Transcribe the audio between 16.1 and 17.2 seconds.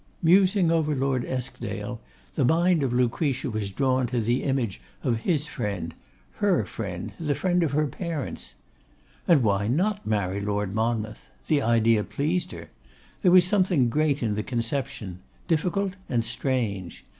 strange.